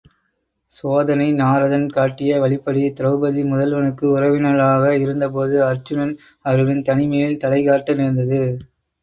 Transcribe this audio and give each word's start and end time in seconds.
சோதனை 0.71 1.27
நாரதன் 1.41 1.85
காட்டிய 1.89 2.39
வழிப்படி 2.41 2.81
திரெளபதி 2.91 3.43
முதல்வனுக்கு 3.51 4.07
உறவினளாக 4.15 4.95
இருந்தபோது 5.03 5.55
அருச்சுனன் 5.67 6.15
அவர்களின் 6.45 6.85
தனிமையில் 6.89 7.41
தலைகாட்ட 7.45 7.99
நேர்ந்தது. 8.01 8.43